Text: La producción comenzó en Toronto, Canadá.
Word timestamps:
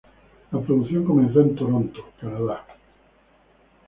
La 0.51 0.59
producción 0.59 1.05
comenzó 1.05 1.41
en 1.41 1.53
Toronto, 1.55 2.03
Canadá. 2.19 2.65